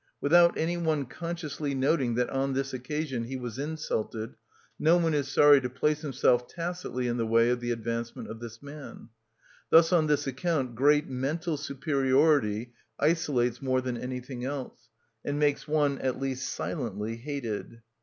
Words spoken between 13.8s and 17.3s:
anything else, and makes one, at least silently,